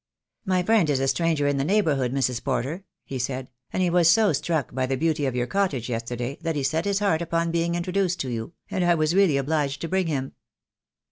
"My 0.45 0.63
friend 0.63 0.89
is 0.89 0.99
a 0.99 1.07
stranger 1.07 1.47
in 1.47 1.57
the 1.57 1.63
neighbourhood, 1.63 2.11
Mrs. 2.11 2.43
Porter," 2.43 2.85
he 3.05 3.19
said, 3.19 3.51
"and 3.71 3.83
he 3.83 3.89
was 3.91 4.09
so 4.09 4.33
struck 4.33 4.73
by 4.73 4.87
the 4.87 4.95
beauty 4.97 5.27
of 5.27 5.35
your 5.35 5.45
cottage 5.45 5.89
yesterday 5.89 6.39
that 6.41 6.55
he 6.55 6.63
set 6.63 6.85
his 6.85 6.97
heart 6.97 7.21
upon 7.21 7.51
being 7.51 7.75
introduced 7.75 8.19
to 8.21 8.29
you, 8.29 8.53
and 8.71 8.83
I 8.83 8.95
was 8.95 9.13
really 9.13 9.37
obliged 9.37 9.79
to 9.81 9.87
bring 9.87 10.07
him." 10.07 10.31